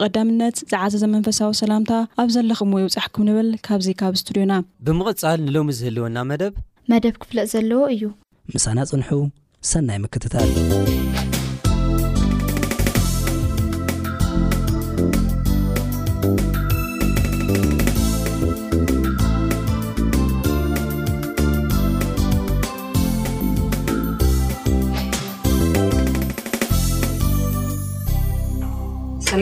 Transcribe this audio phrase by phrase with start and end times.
[0.00, 4.52] ቐዳምነት ዝዓዘ ዘመንፈሳዊ ሰላምታ ኣብ ዘለኹምዎ ይውፃሕኩም ንብል ካብዚ ካብ እስቱድዮና
[4.86, 6.54] ብምቕፃል ንሎሚ ዝህልወና መደብ
[6.92, 8.04] መደብ ክፍለጥ ዘለዎ እዩ
[8.54, 9.10] ምሳና ፅንሑ
[9.72, 10.48] ሰናይ ምክትታል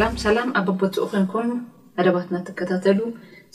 [0.01, 1.48] ላ ሰላም ኣ ኣቦትኡ ኮይንኮም
[1.98, 2.98] መደባትና ትከታተሉ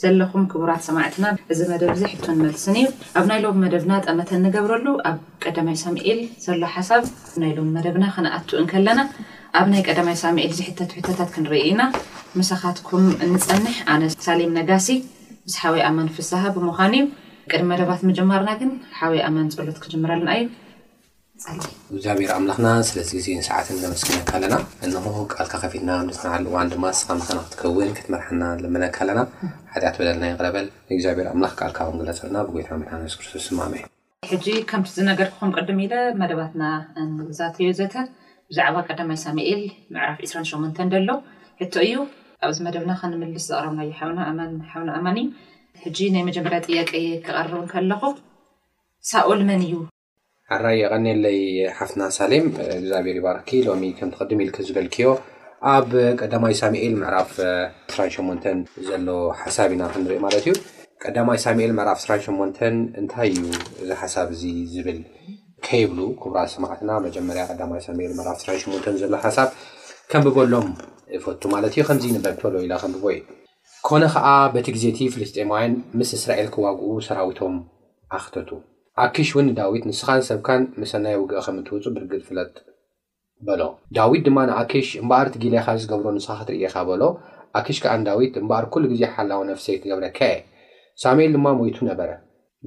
[0.02, 2.86] ዘለኹም ክቡራት ሰማዕትና እዚ መደብዚ ሕቶ ንመልስን እዩ
[3.18, 7.04] ኣብ ናይ ሎም መደብና ጠመተ እንገብረሉ ኣብ ቀዳማይ ሳሚኤል ዘሎ ሓሳብ
[7.42, 9.02] ናይ ሎም መደብና ክነኣትኡን ከለና
[9.60, 11.84] ኣብ ናይ ቀዳማይ ሳሚኤል እዚ ሕተት ሕተታት ክንርኢ ኢና
[12.40, 14.88] መሳኻትኩም እንፀንሕ ኣነ ሳሊም ነጋሲ
[15.46, 17.04] ምስ ሓወይ ኣማን ፍስሓ ብምዃን እዩ
[17.52, 20.46] ቅድሚ መደባት መጀማርና ግን ሓወይ ኣማን ፀሎት ክጅምረልና እዩ
[21.94, 24.54] እግዚኣብሔር ኣምላኽና ስለዚ ግዜን ሰዓትን ኣምስክነካ ኣለና
[24.86, 29.20] እንኹ ቃልካ ከፊትና ስናኣልእዋን ድማ ስኻምከን ክትከውን ክትመርሓና ልመነካ ኣለና
[29.72, 33.74] ሓጢኣት በለና ይቅረበል እግዚኣብሔር ኣምላኽ ካልካ ክንግለፅ ኣለና ብጎትናስክርስቶስ ማም
[34.32, 36.62] ሕጂ ከምቲ ዝነገር ክከም ቅድም ኢለ መደባትና
[37.38, 37.94] ዛተዮዘተ
[38.50, 39.62] ብዛዕባ ቀዳማ ሳሜኤል
[39.96, 41.10] መዕራፍ 28ን ደሎ
[41.62, 41.96] ሕቶ እዩ
[42.46, 43.90] ኣብዚ መደብና ከንምልስ ዘቕረብናዩ
[44.72, 45.30] ሓና ኣማን እዩ
[45.84, 48.02] ሕጂ ናይ መጀመርያ ጥያቀየ ክቐርቡን ከለኹ
[49.10, 49.74] ሳኦል መን እዩ
[50.52, 51.38] ኣራይ የቀኒለይ
[51.76, 52.46] ሓፍትና ሳሌም
[52.78, 55.08] እግዚኣብሔር ይባርኪ ሎሚ ከም ትቅድም ኢልክ ዝበልክዮ
[55.74, 57.30] ኣብ ቀዳማይ ሳሚኤል ምዕራፍ
[57.92, 58.48] 28
[58.88, 59.08] ዘሎ
[59.42, 60.52] ሓሳብ ኢና ክንሪኢ ማለት እዩ
[61.04, 62.60] ቀዳማይ ሳሚኤል ምዕራፍ 28
[63.02, 63.44] እንታይ እዩ
[63.84, 64.98] እዚ ሓሳብ እዚ ዝብል
[65.68, 69.48] ከይብሉ ክቡራት ሰማዕትና መጀመርያ ቀዳማ ሳሙኤል ምዕራፍ 18 ዘሎ ሓሳብ
[70.12, 70.68] ከም ብበሎም
[71.18, 73.18] እፈቱ ማለት እዩ ከምዚ ንበዕቶሎ ኢላ ከምብቦይ
[73.88, 77.56] ኮነ ከዓ በቲ ግዜቲ ፍልስጠማ ዋይን ምስ እስራኤል ክዋግኡ ሰራዊቶም
[78.18, 78.50] ኣክተቱ
[79.02, 82.52] ኣኪሽ እውን ዳዊት ንስኻን ሰብካን መሰናይ ውግኢ ከም እትውፁ ብርግድ ፍለጥ
[83.46, 83.62] በሎ
[83.96, 87.02] ዳዊት ድማ ንኣኪሽ እምበኣር እቲ ጊልኻ ዝገብሮ ንስኻ ክትርእኢኻ በሎ
[87.60, 90.34] ኣኪሽ ከዓ ንዳዊት እምበኣር ኩሉ ግዜ ሓላዊ ነፍሰይ ክገብረካየ
[91.04, 92.10] ሳሙኤል ድማ ሞይቱ ነበረ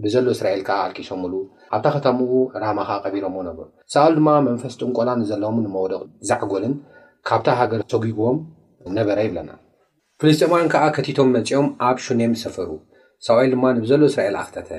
[0.04, 1.34] ብዘሎ እስራኤል ከዓ ኣልቂሶምሉ
[1.72, 2.20] ካብታ ከተም
[2.64, 3.64] ራማ ከዓ ቀቢሮምዎ ነብሩ
[3.96, 6.02] ሳኣል ድማ መንፈስ ጥንቆላ ንዘለዎም ንመውደቕ
[6.32, 6.76] ዛዕጎልን
[7.30, 8.38] ካብታ ሃገር ሰጉጉቦም
[9.00, 9.50] ነበረ ይብለና
[10.22, 12.70] ፍልስጢማን ከዓ ከቲቶም መፂኦም ኣብ ሹኔም ሰፈሩ
[13.28, 14.70] ሳብኤል ድማ ንብዘሎ እስራኤል ኣኽተተ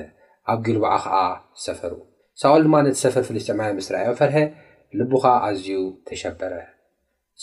[0.51, 1.15] ኣብ ግልባዓ ከዓ
[1.61, 1.93] ዝሰፈሩ
[2.41, 4.37] ሳውል ድማ ነቲሰፈር ፍልስጠማያን ምስ ረኣዮ ፈርሀ
[4.99, 5.69] ልቡ ከዓ ኣዝዩ
[6.07, 6.53] ተሸበረ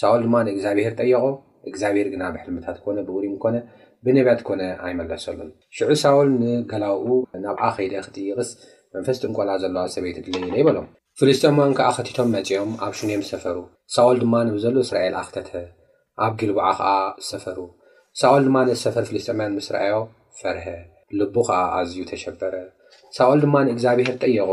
[0.01, 1.25] ሳኦል ድማ ንእግዚኣብሄር ጠየቆ
[1.71, 3.57] እግዚኣብሄር ግና ብሕልምታት ኮነ ብውሪም ኮነ
[4.05, 7.11] ብነብያት ኮነ ኣይመለሰሉን ሽዑ ሳውል ንገላውኡ
[7.45, 8.51] ናብኣ ኸይደ ክጥይቕስ
[8.97, 10.87] መንፈስ ጥንቋላ ዘለዋ ሰበይት ድለየሎ ኣይበሎም
[11.21, 13.59] ፍልስጥምን ከዓ ከቲቶም መፂኦም ኣብ ሽንዮም ዝሰፈሩ
[13.97, 15.55] ሳኦል ድማ ንብዘሎ እስራኤል ኣኽተትሀ
[16.25, 16.91] ኣብ ጊልባዓ ከዓ
[17.25, 17.59] ዝሰፈሩ
[18.23, 19.97] ሳኦል ድማ ነቲሰፈር ፍልስጠማያን ምስ ረኣዮ
[20.41, 20.67] ፈርሀ
[21.21, 22.55] ልቡ ከዓ ኣዝዩ ተሸበረ
[23.17, 24.49] ሳኦል ድማ ንእግዚኣብሄር ጠየቆ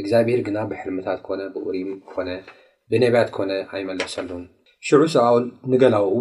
[0.00, 2.28] እግዚኣብሄር ግና ብሕርምታት ኮነ ብኡሪም ኾነ
[2.92, 4.42] ብነብያት ኮነ ኣይመለሰሉን
[4.86, 6.16] ሽዑ ሳኦል ንገላውኡ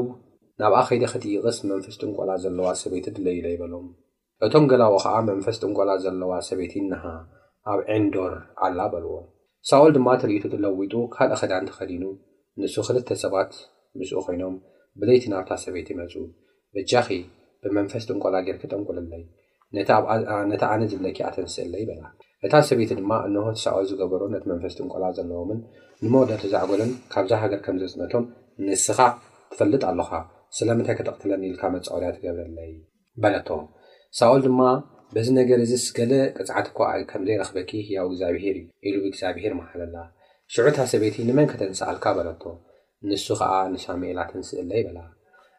[0.61, 3.87] ናብኣ ኸይደ ኸትይቕስ መንፈስ ጥንቈላ ዘለዋ ሰበይቲ ድለኢሎ ይበሎም
[4.45, 7.03] እቶም ገላውኡ ኸዓ መንፈስ ጥንቈላ ዘለዋ ሰበይቲ እናሃ
[7.71, 8.33] ኣብ ዔንዶር
[8.67, 9.13] ዓላ በልዎ
[9.69, 12.03] ሳኦል ድማ እትርእይቱ ትለዊጡ ካልእ ኸዳእን ተኸዲኑ
[12.61, 13.51] ንሱ ክልተ ሰባት
[13.99, 14.55] ምስኡ ኮይኖም
[15.01, 16.13] ብለይቲ ናብታ ሰበይቲ ይመፁ
[16.77, 17.07] መጃኺ
[17.65, 19.23] ብመንፈስ ጥንቈላ ጌር ክጠንቋሉለይ
[19.75, 22.01] ነቲ ኣነ ዝብለኪ ኣተንስእለ ይበላ
[22.45, 25.59] እታ ሰበይቲ ድማ እንሆት ሳኦል ዝገበሩ እቲ መንፈስ ጥንቆላ ዘነዎምን
[26.03, 28.23] ንመወዶ ተዛዕገሎን ካብዛ ሃገር ከም ዘፅነቶም
[28.67, 28.99] ንስኻ
[29.51, 30.11] ትፈልጥ ኣለካ
[30.57, 32.71] ስለምንታይ ከጠቕትለኒ ኢልካ መፃዕርያ ትገብረለይ
[33.23, 33.49] በለቶ
[34.19, 34.61] ሳኦል ድማ
[35.15, 36.79] በዚ ነገር እዚ ስገለ ቅፅዓት እኳ
[37.11, 39.95] ከምዘይረኽበኪ ህያው እግዚኣብሄር እዩ ኢሉ ብእግዚኣብሄር መሃለላ
[40.53, 42.43] ሽዑታ ሰበይቲ ንመን ከተንስኣልካ በለቶ
[43.09, 44.99] ንሱ ከዓ ንሳሙኤል ኣተንስእለይ በላ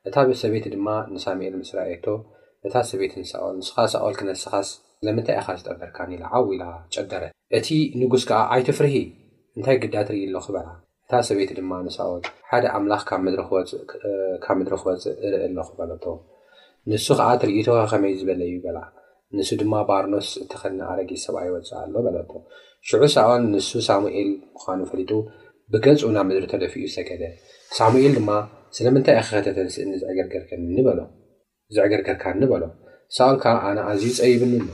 [0.09, 2.07] እታ ብሰበይቲ ድማ ንሳሚኤል ምስ ራኤቶ
[2.67, 4.69] እታ ሰበይቲ ንሳኦል ንሱኻ ሳኦል ክነስኻስ
[5.03, 6.65] ስለምንታይ ኢኻ ዝጠበርካኒ ኢላ ዓው ኢላ
[6.95, 7.23] ጨገረ
[7.59, 7.69] እቲ
[8.01, 8.95] ንጉስ ከዓ ኣይትፍርሂ
[9.57, 10.69] እንታይ ግዳ ትርኢ ኣለኹ በላ
[11.05, 13.43] እታ ሰበይቲ ድማ ንሳኦል ሓደ ኣምላኽ ካብ ምድሪ
[14.45, 16.05] ክወፅእ እርኢ ኣለኹ በለቶ
[16.91, 18.79] ንሱ ከዓ እትርኢቶ ከመይ ዝበለ እዩ በላ
[19.39, 22.33] ንሱ ድማ ባርኖስ እቲክኒ ኣረጊስ ሰብኣ ይወፅእ ኣሎ በለቶ
[22.91, 25.11] ሽዑ ሳኦል ንሱ ሳሙኤል ምኳኑ ፈሊጡ
[25.73, 27.23] ብገጹኡ ናብ ምድሪ ተደፊ እኡ ሰገደ
[27.81, 28.31] ሳሙኤል ድማ
[28.79, 31.01] ስለምንታይ ኢክ ኸተተንስ እኒ ዝዕገርገርከ ምኒ በሎ
[31.75, 32.65] ዝዕገርገርካኒ በሎ
[33.17, 34.69] ሳቅልካ ኣነ ኣዝዩ ፀይብኒ ኣሎ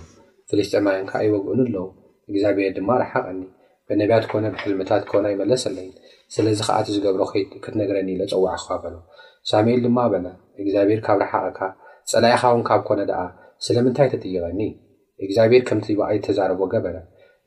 [0.51, 1.85] ፍለስጢማይንካ ይወግእን ኣለዉ
[2.31, 3.41] እግዚኣብሄር ድማ ርሓቐኒ
[3.89, 5.89] ብነቢያት ኮነ ብሕልምታት ኮና ይመለስ ኣለይ
[6.35, 7.23] ስለዚ ከዓ እቲ ዝገብሮ
[7.65, 8.95] ክትነገረኒ ኢ ፀዋዕ ክፈሎ
[9.51, 10.27] ሳሙኤል ድማ በለ
[10.63, 11.61] እግዚኣብሄር ካብ ረሓቀካ
[12.13, 13.21] ፀላኢካ ውን ካብ ኮነ ድኣ
[13.67, 14.61] ስለምንታይ ተጥይቀኒ
[15.25, 16.97] እግዚኣብሄር ከምቲ ባኣይ ተዛርቦ ገበረ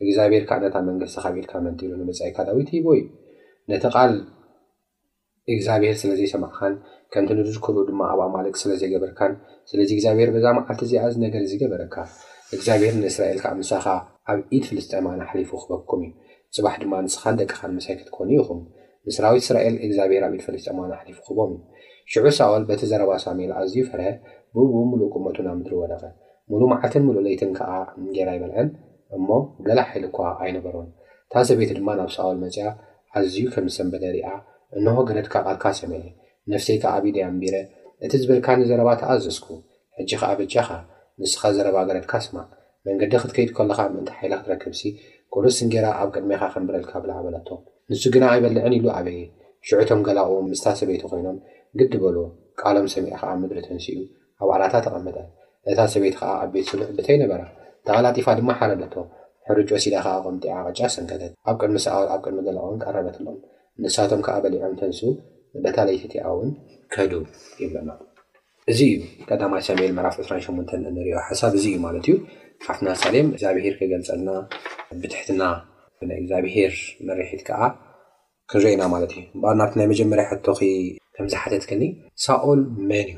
[0.04, 3.04] እግዚኣብሄርካ እነት ብ መንግስቲ ካቢ ኢልካ መንዲሉ ንምፅኢ ካዳዊ ትይቦ እዩ
[3.72, 4.14] ነቲ ቓል
[5.54, 6.74] እግዚኣብሄር ስለዘይሰማዕካን
[7.14, 9.32] ከምቲ ንዝክብሩ ድማ ኣብ ኣማልክ ስለ ዘይገበርካን
[9.70, 11.96] ስለዚ እግዚኣብሄር በዛ መዓልቲ እዚኣዝ ነገር ዚገበረካ
[12.56, 13.86] እግዚኣብሄር ንእስራኤል ካዓ ምሳኻ
[14.32, 16.12] ኣብ ኢድ ፍልስጠማና ሓሊፉ ክበኩም እዩ
[16.56, 18.62] ጽባሕ ድማ ንስኻን ደቅኻንመሳይክት ክኮኑ ኢኹም
[19.10, 21.60] ምስራዊት እስራኤል እግዚኣብሄር ኣብ ኢድ ፍልስጠማን ሓሊፉ ኽቦም እዩ
[22.14, 24.08] ሽዑ ሳኦል በቲ ዘረባ ሳሜል ኣዝዩ ፈርሀ
[24.58, 26.04] ብቡ ምሉእ ቁመቱን ኣብ ምድሪ ወለቐ
[26.52, 27.72] ሙሉእ ማዓትን ምሉእ ለይትን ከዓ
[28.06, 28.70] ንጌራ ይበልዐን
[29.18, 29.28] እሞ
[29.68, 30.88] ገላ ሒል እኳ ኣይነበሮም
[31.26, 32.66] እታ ሰቤቲ ድማ ናብ ሳኦል መፅኣ
[33.20, 34.28] ኣዝዩ ከምዝሰንበደሪኣ
[34.80, 36.04] እንሆ ገረትካ ቓልካ ሰመለ
[36.52, 37.56] ነፍሰይከ ቢድያ ንቢረ
[38.06, 39.48] እቲ ዝበልካንዘረባ ተኣዘዝኩ
[39.98, 40.70] ሕጂ ከዓ በጃኻ
[41.22, 42.46] ንስኻ ዘረባ ገረድካ ስማዕ
[42.88, 44.82] መንገዲ ክትከይድ ከለካ ምእንቲ ሓይለ ክትረክብሲ
[45.34, 47.50] ቁርስ ስንጌራ ኣብ ቅድሚኻ ክንብረልካ ብላዓበለቶ
[47.92, 49.20] ንሱ ግና ኣይበልዕን ኢሉ ዓበየ
[49.68, 51.38] ሽዑቶም ገላቑም ምስታ ሰበይቲ ኮይኖም
[51.80, 52.26] ግዲበሎዎ
[52.62, 54.00] ቃሎም ሰቢዕ ከዓ ምድሪ ተንስ እዩ
[54.42, 55.18] ኣብ ዕላታት ተቐመጠ
[55.72, 57.42] እታ ሰበይቲ ከዓ ኣብ ቤት ስሉሕ ብተይነበራ
[57.88, 58.96] ተቓላጢፋ ድማ ሓረለቶ
[59.50, 63.40] ሕርጭ ወሲዳ ከዓ ቆምጢኣ ቅጫ ሰንቀተት ኣብ ቅድሚ ሰኣ ኣብ ቅድሚ ገላቑን ቀረበትኣሎም
[63.86, 65.00] ንሳቶም ከዓ በሊዖም ተንሱ
[65.64, 66.50] በታለይ ህቲኣ እውን
[66.94, 67.24] ከህዱቡ
[67.62, 67.90] ይለና
[68.72, 68.98] እዚ እዩ
[69.30, 72.16] ቀዳማይ ሰምኤል መራፍ 2ራ8 እንሪኦ ሓሳብ እዚ እዩ ማለት እዩ
[72.66, 74.30] ሓፍትና ሳልም እግዚኣብሄር ክገልፀልና
[75.02, 75.42] ብትሕትና
[76.10, 76.74] ናይ እግዚኣብሄር
[77.08, 77.62] መርሒት ከዓ
[78.52, 80.60] ክንረአና ማለት እዩ እበ ናብቲ ናይ መጀመርያ ሕቶኺ
[81.16, 81.84] ከምዝሓተት ከኒ
[82.26, 82.62] ሳኦል
[82.92, 83.10] መን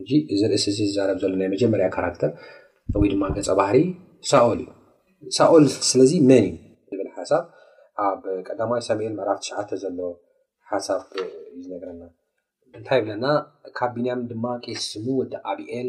[0.00, 2.32] እዩ ጂ እዚ ርእሲ እዚ ዝዛረብ ዘሎ ናይ መጀመርያ ካራክተር
[3.02, 3.78] ወይ ድማ ገፀ ባህሪ
[4.32, 6.58] ሳኦል እዩ ሳኦል ስለዚ መን እዩ
[6.96, 7.44] ዝብል ሓሳብ
[8.06, 9.98] ኣብ ቀዳማይ ሳሜኤል መዕራፍ ተሽዓተ ዘሎ
[10.72, 11.24] ሓሳብ እዩ
[11.62, 12.02] ዝነገረና
[12.78, 13.26] እንታይ ብለና
[13.78, 15.88] ካብ ቢንያም ድማ ቂስ ሽሙ ወዲ ኣብኤል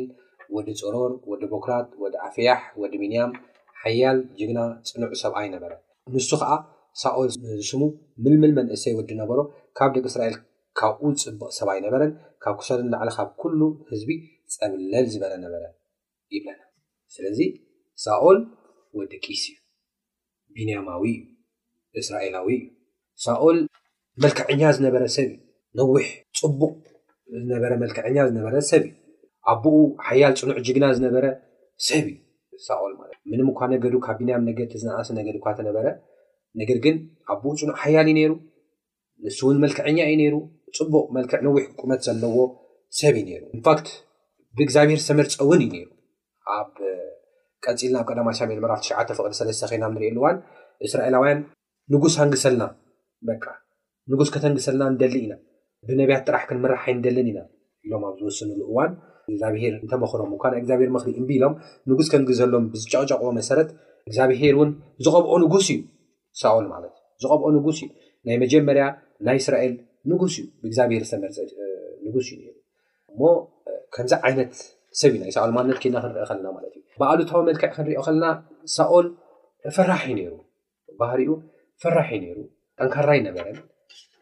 [0.55, 3.31] ወዲ ፀሮር ወዲ ቦክራት ወዲ ኣፍያሕ ወዲ ቢንያም
[3.81, 5.81] ሓያል ጅግና ፅንዑ ሰብኣይነበረን
[6.13, 6.51] ንሱ ከዓ
[7.01, 7.29] ሳኦል
[7.67, 7.81] ሽሙ
[8.23, 9.39] ምልምል መንእሰይ ወዲ ነበሮ
[9.79, 10.35] ካብ ደቂ እስራኤል
[10.81, 12.11] ካብኡ ዝፅቡቅ ሰብኣይነበረን
[12.45, 13.59] ካብ ኩሰርን ላዕሊ ካብ ኩሉ
[13.91, 14.11] ህዝቢ
[14.55, 15.63] ፀብለል ዝበረ ነበረ
[16.35, 16.61] ይብለና
[17.17, 17.39] ስለዚ
[18.05, 18.39] ሳኦል
[18.99, 19.57] ወዲ ቂስ እዩ
[20.55, 21.21] ቢንያማዊ ዩ
[22.01, 22.65] እስራኤላዊ እዩ
[23.25, 23.57] ሳኦል
[24.23, 26.05] መልክዕኛ ዝነበረ ሰብ እዩ ነዊሕ
[26.39, 26.73] ፅቡቕ
[27.41, 28.91] ዝነበረ መልክዕኛ ዝነበረ ሰብ እዩ
[29.51, 29.75] ኣብኡ
[30.07, 31.25] ሓያል ፅኑዕ ጅግና ዝነበረ
[31.87, 32.17] ሰብ እዩ
[32.67, 35.87] ሳቅልማለት ምንምኳ ነገዱ ካብ ቢንያም ነገ ተዝናእሰ ነገድ እካ ተነበረ
[36.61, 36.97] ነገር ግን
[37.33, 38.33] ኣብኡ ፅኑዕ ሓያል እዩ ነይሩ
[39.25, 40.35] ንስ እውን መልክዐኛ እዩ ነይሩ
[40.77, 42.37] ፅቡቅ መልክዕ ነዊሕ ክቁመት ዘለዎ
[42.99, 43.89] ሰብ እዩ ነይሩ ኢንፋክት
[44.57, 45.89] ብእግዚኣብሄር ሰተመርፀ እውን እዩ ነይሩ
[46.57, 46.71] ኣብ
[47.65, 50.37] ቀፂልና ኣብ ቀዳማ ሜምራፍ ትዓፍቅ3ስተ ኮይና ንሪኢ ኣሉእዋን
[50.87, 51.39] እስራኤላውያን
[51.93, 52.63] ንጉስ ሃንግሰልና
[53.29, 53.43] በቃ
[54.11, 55.33] ንጉስ ከተንግስለና ንደሊ ኢና
[55.87, 57.39] ብነብያት ጥራሕ ክንምራሕ ይ ንደልን ኢና
[57.85, 58.91] ኢሎም ኣብ ዝወስኑ ንእዋን
[59.31, 61.53] እግዚኣብሄር እንተመክሮም እኳ እግዚኣብሄር ምክሊ እቢሎም
[61.89, 63.69] ንጉስ ከንግዘሎም ብዝጫቅጫቅኦ መሰረት
[64.09, 64.69] እግዚኣብሄር እውን
[65.05, 65.79] ዝቐብኦ ንጉስ እዩ
[66.41, 67.89] ሳኦል ማለትእ ዝቐብኦ ንጉስ እዩ
[68.27, 68.85] ናይ መጀመርያ
[69.27, 69.73] ናይ እስራኤል
[70.11, 71.37] ንጉስ እዩ ብእግዚኣብሄር ተመርፅ
[72.05, 72.53] ንጉስ እዩ ሩ
[73.13, 73.21] እሞ
[73.95, 74.53] ከምዚ ዓይነት
[75.01, 78.25] ሰብ እዩ ናይ ሳኦል ማነት ኬና ክንርኢ ከለና ማለት እዩ ብኣሉታዊ መልክዕ ክንሪኦ ከለና
[78.77, 79.07] ሳኦል
[79.77, 80.33] ፍራሕ ዩ ነይሩ
[81.01, 81.29] ባህርኡ
[81.83, 82.39] ፈራሒ ዩ ነይሩ
[82.79, 83.59] ጠንካራይ ነበረን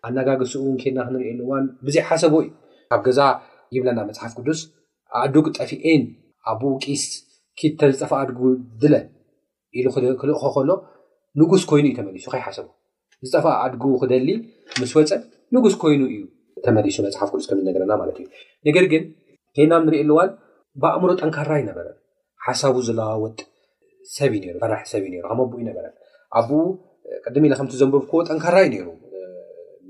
[0.08, 2.50] ኣነጋግሱኡ እውን ኬና ክንሪእየሉእዋን ብዙ ሓሰቦ እዩ
[2.92, 3.20] ካብ ገዛ
[3.76, 4.60] ይብለና መፅሓፍ ቅዱስ
[5.22, 6.04] ኣዕዱግ ጠፊኤን
[6.52, 7.04] ኣብኡ ቂስ
[7.60, 8.44] ኪተ ዝጠፈ ኣድጉቡ
[8.82, 8.96] ድለ
[9.78, 9.86] ኢሉ
[10.22, 10.70] ክልእኮከሎ
[11.40, 12.68] ንጉስ ኮይኑ እዩ ተመሊሱ ከይ ሓሰቡ
[13.28, 14.30] ዝጠፋ ኣድጉቡ ክደሊ
[14.80, 15.10] ምስ ወፀ
[15.56, 16.20] ንጉስ ኮይኑ እዩ
[16.66, 18.26] ተመሊሱ መፅሓፍ ቅዱስ ከምዝነገረና ማለት እዩ
[18.68, 19.04] ነገር ግን
[19.58, 20.30] ኬና ንሪኤየኣሉእዋን
[20.82, 21.98] ብኣእምሮ ጠንካራ ይነበረን
[22.48, 23.38] ሓሳቡ ዝለዋወጥ
[24.16, 25.94] ሰብ እዩ ነሩ ፍራሕ ሰብ እዩሩ ከመ ኣብኡ ይነበረን
[26.40, 26.58] ኣብኡ
[27.26, 28.88] ቅድም ኢለ ከምቲ ዘንብብክዎ ጠንካራ ዩ ነይሩ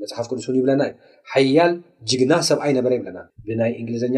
[0.01, 0.93] መፅሓፍ ቅንስን ይብለና እዩ
[1.33, 1.71] ሓያል
[2.09, 4.17] ጅግና ሰብኣይ ነበረ ይብለና ብናይ እንግሊዝኛ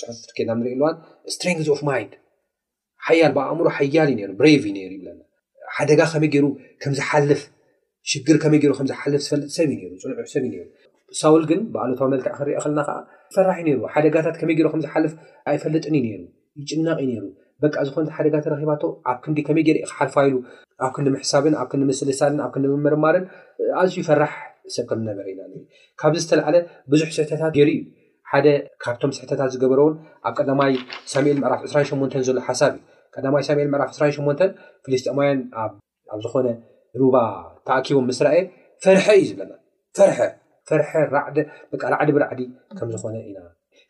[0.00, 0.96] ፅሑፍከና ንሪኢ ኣለዋን
[1.34, 1.96] ስትራን ፍ ማ
[3.06, 5.20] ሓያል ብኣእምሮ ሓያል እዩሩ ብሬቭ ዩሩ ይብለና
[5.76, 7.42] ሓደጋ ከመይ ገ ምዝሓልፍ
[8.10, 10.64] ሽግር መይገሩዝሓልፍ ዝፈልጥሰብ ዩሩ ፅንዑ ሰብዩሩ
[11.20, 12.98] ሳውል ግን ብኣለታዊ መልክዕ ክሪኦ ክለና ከዓ
[13.30, 15.12] ይፈራሕ ዩሩ ሓደጋታት ከመይ ገይሩከምዝሓልፍ
[15.50, 16.22] ኣይፈልጥን እዩ ነሩ
[16.60, 17.24] ይጭናቅ እዩ ነይሩ
[17.64, 20.34] በቃ ዝኮነ ሓደጋ ተረኪባቶ ኣብ ክንዲ ከመይ ገይር ክሓልፋይሉ
[20.84, 23.24] ኣብ ክንዲ ምሕሳብን ኣብ ክዲ ምስልሳልን ኣብ ክዲ ምምርማርን
[23.80, 24.32] ኣዝዩ ይፈራሕ
[24.76, 25.40] ሰብከምዝነበረ ኢና
[26.00, 26.56] ካብዚ ዝተላዓለ
[26.92, 27.78] ብዙሕ ስሕተታት ገይር ዩ
[28.30, 28.46] ሓደ
[28.82, 29.94] ካብቶም ስሕተታት ዝገበሮውን
[30.28, 30.72] ኣብ ቀዳማይ
[31.12, 34.40] ሳሙኤል ምዕራፍ 2ራ8 ዘሎ ሓሳብ እዩ ቀማይ ሳኤል ምዕራፍ 2ራ8
[34.84, 35.72] ፍልስጠማውያን ኣብ
[36.24, 36.48] ዝኮነ
[37.00, 37.16] ሩባ
[37.66, 38.38] ተኣኪቦም ምስራኤ
[38.84, 39.52] ፈርሐ እዩ ዘለና
[40.70, 40.82] ርር
[41.14, 41.30] ራዕ
[41.94, 42.40] ራዕዲ ብራዕዲ
[42.78, 43.38] ከም ዝኮነ ኢና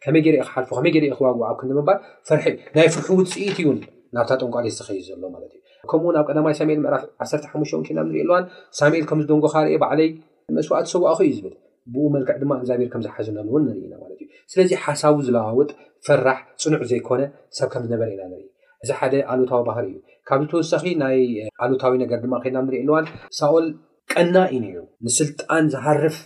[0.05, 1.99] ከመይ ገርአ ክሓልፉ ከመይ ገር ክዋግ ኣብ ክምባል
[2.29, 3.69] ፍርሐ እዩ ናይ ፍርሑ ውፅኢት እዩ
[4.17, 5.61] ናብታ ጠንቋሎ ዝተኸይዩ ዘሎ ማለት እዩ
[5.91, 8.45] ከምኡውን ኣብ ቀዳማይ ሳሙኤል ምዕራፍ ዓርተሓሙቶ ኪና ንሪኢ ኣለዋን
[8.79, 10.09] ሳሙኤል ከም ዝደንጎ ካርእ ባዕለይ
[10.57, 11.55] መስዋዕት ሰብ ኣኸ እዩ ዝብል
[11.93, 15.71] ብኡ መልክዕ ድማ እግዚኣብሄር ከምዝሓዝነ እውን ንርኢ ኢና ማለት እዩ ስለዚ ሓሳቡ ዝለዋውጥ
[16.07, 17.23] ፍራሕ ፅኑዕ ዘይኮነ
[17.59, 18.47] ሰብ ከም ዝነበረ ኢና ንርኢ
[18.83, 19.97] እዚ ሓደ ኣሎታዊ ባህር እዩ
[20.29, 21.17] ካብ ዝተወሳኺ ናይ
[21.65, 23.07] ኣሎታዊ ነገር ድማ ኮይና ንርኢየ ኣንዋል
[23.41, 23.67] ሳኦል
[24.13, 26.17] ቀና እዩ ነይሩ ንስልጣን ዝሃርፍ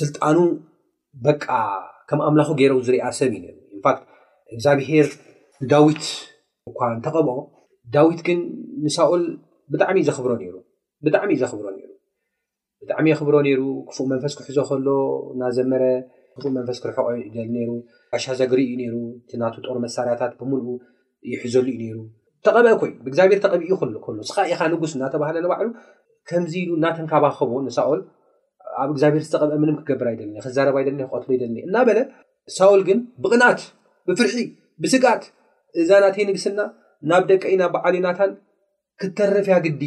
[0.00, 0.38] ስልጣኑ
[1.26, 1.46] በቃ
[2.10, 3.98] ከም ኣምላኹ ገይረ ዝርኣ ሰብ እዩ ነሩ ንፋት
[4.56, 5.08] እግዚኣብሄር
[5.72, 6.04] ዳዊት
[6.70, 7.36] እኳ እንተቐብኦ
[7.96, 8.40] ዳዊት ግን
[8.86, 9.24] ንሳኦል
[9.74, 10.54] ብጣዕሚ እዩ ዘኽብሮ ይሩ
[11.06, 11.71] ብጣዕሚ እዩ ዘክብሮዩ
[12.82, 14.86] ብጣዕሚ የክብሮ ነይሩ ክፉእ መንፈስ ክሕዞ ከሎ
[15.40, 15.82] ናዘመረ
[16.34, 17.06] ክፉእ መንፈስ ክርሕቆ
[17.56, 17.68] ነሩ
[18.16, 20.66] ኣሻዘግሪ እዩ ነይሩ እቲ ናቱ ጦር መሳርያታት ብምንኡ
[21.32, 21.98] ይሕዘሉ ዩ ነይሩ
[22.46, 23.76] ተቐበአ ኮዩ ብእግዚኣብሄር ተቐቢኡ
[24.14, 25.68] ሉ ስኻ ኢኻ ንጉስ እናተባሃለ ንባዕሉ
[26.28, 28.00] ከምዚ ኢሉ እናተንካባኸቦ ንሳኦል
[28.82, 32.00] ኣብ እግዚኣብሄር ዝተቐብአ ምንም ክገብር ኣይደለ ክዘረባ ይለ ክቀትሎ ይደል እናበለ
[32.56, 33.60] ሳኦል ግን ብቕናት
[34.08, 34.36] ብፍርሒ
[34.84, 35.22] ብስጋት
[35.82, 36.58] እዛናተይ ንግስና
[37.10, 38.32] ናብ ደቂ ኢ ናብ በዓሊናታን
[39.02, 39.82] ክትተረፍያ ግዲ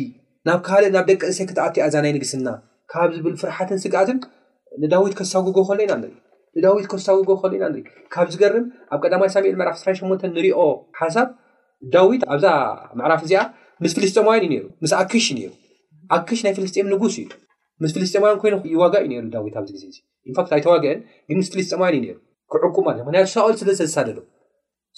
[0.48, 2.48] ናብ ካልእ ናብ ደቂ እሰይ ክተኣቲያ እዛናይ ንግስና
[2.94, 4.18] ካብ ዝብል ፍርሓትን ስጋኣትን
[4.84, 6.10] ንዳዊት ከስሳጉጎ ከሎ ኢና ን
[6.58, 10.60] ንዳዊት ከስሳጉጎ ከእሎ ኢና ን ካብ ዝገርም ኣብ ቀማ ሳምኤል ምዕራፍ 8 ንሪኦ
[11.00, 11.30] ሓሳብ
[11.94, 12.48] ዳዊት ኣብዛ
[13.00, 13.42] መዕራፍ እዚኣ
[13.84, 15.52] ምስ ፍልስጠማውያን እዩ ሩ ምስ ኣክሽ ዩሩ
[16.18, 17.26] ኣክሽ ናይ ፍሊስጥም ንጉስ እዩ
[17.84, 19.96] ምስ ፍልስጠማውያን ኮይኑ ይዋጋ እዩሩ ዳዊት ኣብዚ ግዜእ
[20.32, 21.00] ንፋት ኣይተዋግዕን
[21.30, 22.18] ግ ምስ ፍልስጠማውያን እዩሩ
[22.52, 24.20] ክዕቁክንያቱ ሳኦል ስለዝተዝሳደዶ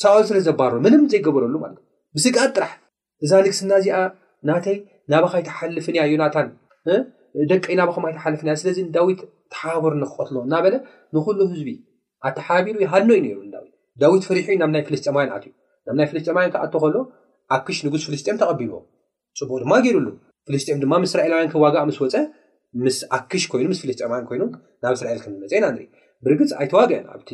[0.01, 1.83] ሳኦል ስለ ዘባሮ ምንም ዘይገበረሉ ማት እዩ
[2.15, 2.71] ብስጋኣት ጥራሕ
[3.25, 3.97] እዛ ልግስና እዚኣ
[4.49, 4.77] ናተይ
[5.11, 6.47] ናባካይ ተሓልፍንእያ ዩናታን
[7.51, 9.19] ደቂ ኢና ብከም ኣይተሓልፍ ና ስለዚ ዳዊት
[9.53, 10.75] ተሓባብር ንክቀትሎ እናበለ
[11.15, 11.69] ንኩሉ ህዝቢ
[12.27, 15.51] ኣተሓባቢሩ ዩ ሃኖ እዩ ነይሩ ዳዊት ዳዊት ፈሪሑዩ ናብ ናይ ፍልስጠማያን ኣትዩ
[15.87, 16.95] ናብናይ ፍልስጥማውያን ክኣቶ ከሎ
[17.57, 18.73] ኣክሽ ንጉስ ፍልስጥኦም ተቐቢቦ
[19.39, 20.07] ፅቡቅ ድማ ገይሩሉ
[20.47, 22.15] ፍልስኦም ድማ ምስእስራኤላውያን ክ ዋጋ ምስ ወፀ
[22.83, 24.43] ምስ ኣክሽ ይኑ ስ ፍልስጠማውያን ኮይኑ
[24.83, 25.85] ናብ እስራኤል ከምዝመፀ ኢና ንኢ
[26.25, 27.29] ብርግፅ ኣይተዋግዕን ኣብቲ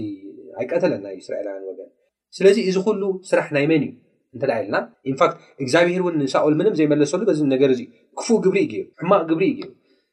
[0.60, 1.90] ኣይቀተለን ናይ እስራኤላውያን ወገን
[2.38, 3.92] ስለዚ እዚ ኩሉ ስራሕ ናይ መን እዩ
[4.36, 4.76] እንተደ ለና
[5.12, 7.82] ኢንፋክት እግዚኣብሄርእውን ንሳኦል ምንም ዘይመለሰሉ በዚነገር እዚ
[8.20, 9.70] ክፉ ግብሪ ገይሩ ሕማቅ ግብሪእ ገይሩ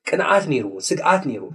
[0.08, 1.48] ቅንዓት ነይርዎ ስግዓት ይርዎ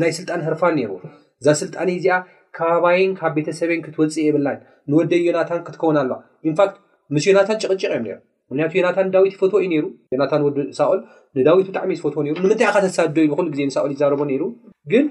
[0.00, 0.94] ናይ ስልጣን ህርፋን ነርዎ
[1.40, 2.14] እዛ ስልጣኒ ዚኣ
[2.56, 4.48] ከባባይን ካብ ቤተሰበን ክትወፅእ የብላ
[4.90, 6.16] ንወደይ ዮናታን ክትከውን ኣለዋ
[6.48, 6.72] ኢንፋት
[7.14, 11.00] ምስ ዮናታን ጭቕጭቕ እዮም ምክንያቱ ዮናን ዳዊት ይፈትዎ እዩ ሩ ዮናን ወዲ ሳኦል
[11.38, 14.42] ንዳዊት ብጣዕሚ እ ዝፈትዎ ንምንታይ ኢካ ተሳድዶ ዩኩሉግዜ ንሳኦል ይዛረቦ ይሩ
[14.92, 15.06] ግን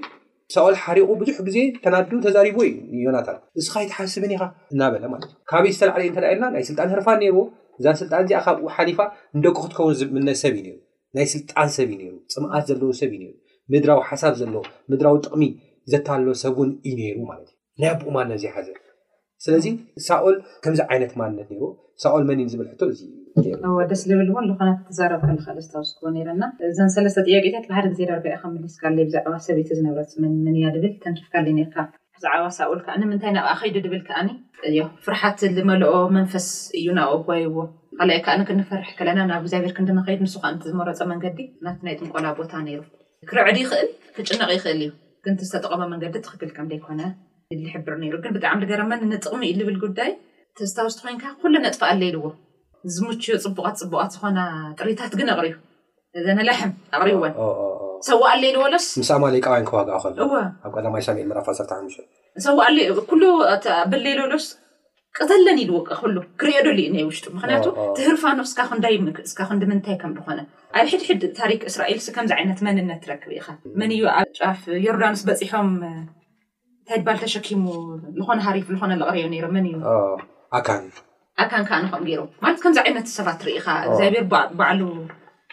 [0.54, 4.42] ሳኦል ሓሪቁ ብዙሕ ግዜ ተናዱ ተዛሪቦ እዩ ዮናታን እስካ ይተሓስብን ኢኻ
[4.74, 7.42] እናበለ ማለት እዩ ካባብት ዝተላዕለዩ እንተደየልና ናይ ስልጣን ህርፋን ይርዎ
[7.80, 9.00] እዛ ስልጣን እዚኣ ካብኡ ሓሊፋ
[9.38, 10.76] ንደቁ ክትከውን ዝምነት ሰብ እዩ ሩ
[11.16, 13.26] ናይ ስልጣን ሰብ ዩሩ ፅምኣት ዘለዎ ሰብ ዩሩ
[13.72, 15.42] ምድራዊ ሓሳብ ዘለዎ ምድራዊ ጥቕሚ
[15.92, 18.68] ዘተሃለ ሰብውን ዩ ነይሩ ማት እዩ ናኣቦኡ ማነት እዝይሓዘ
[19.44, 19.66] ስለዚ
[20.08, 21.68] ሳኦል ከምዚ ዓይነት ማንነት ሩ
[22.02, 22.74] ሳኦል መን እ ዝብል ሕ
[23.68, 29.34] እሩደስ ዝብልእዎን ዝኮነት ተዘረብለካለስታዊ ዝክቦ ነረና እዚን ሰለስተ ጥያጌታት ባሓደ ዜዳ ርጋኦ ከ ምልስካይ ብዛዕባ
[29.48, 30.12] ሰቤይቲ ዝነበረት
[30.48, 31.76] መንያ ድብል ተንሪፍካሊ ርካ
[32.18, 34.28] ብዛዕባ ሳኦል ዓንምንታይ ናብ ኣከይዲ ድብል ከዓኒ
[34.68, 34.72] እ
[35.06, 36.48] ፍርሓት ዝመልኦ መንፈስ
[36.80, 37.56] እዩ ናብ ኣባይዎ
[37.98, 41.36] ካኣ ካዓ ንክንፈርሕ ከለና ናብ እግዚኣብሔር ክንዲንኸይድ ንስከ እን ዝመረፀ መንገዲ
[41.66, 42.80] ናቲ ናይ ጥንቆላ ቦታ ነይሩ
[43.30, 44.90] ክርዕድ ይኽእል ክጭነቕ ይኽእል እዩ
[45.24, 47.00] ክንዝተጠቀመ መንገዲ ትክክልከምደይኮነ
[47.62, 50.10] ዝሕብር ነይሩ ግን ብጣዕሚ ደገረመ ንጥቕሚ ዩ ዝብል ጉዳይ
[50.50, 52.24] እተዝታውዝቲ ኮንካ ኩሉ ነጥፋ ኣለልዎ
[52.96, 54.38] ዝሙችዮ ፅቡቃት ፅቡቃት ዝኮነ
[54.80, 55.54] ጥሪታት ግን ኣቕሪዩ
[56.26, 57.34] ዘነላሕም ኣቅሪይዎን
[58.10, 59.88] ሰዋ ኣሌልዎሎስ ምስ ኣማ ቃዋ ክዋግ
[60.68, 61.08] እልእኣብ ማይሰ
[61.48, 61.66] ፋሰር
[62.48, 64.46] ሰዋሉሌልዎሎስ
[65.20, 67.66] ቅተለን ኢሉዎኩሉ ክሪኦ ደል ዩ ናይ ውሽጡ ምክንያቱ
[67.98, 70.40] ትህርፋኖ እስካ ክ እንዳይ ምክ እስካ ዲምንታይ ከም ድኮነ
[70.78, 73.46] ኣብ ሕድሕድ ታሪክ እስራኤል ከምዚ ይነት መንነት ትረክብ ኢካ
[73.80, 77.64] መን እዩ ኣብ ጫፍ ዮርዳኖስ በፂሖም እንታይ ድባል ተሸኪሙ
[78.18, 79.36] ዝኾነ ሓሪፍ ዝኮነ ዝቕርዮ ን
[79.68, 79.78] እዩ
[80.56, 84.24] ኣ ኣካን ከኣንኹም ገይሮ ማለት ከምዚ ዓይነት ሰባት ትርኢካ እግዚኣብሔር
[84.58, 84.80] በዕሉ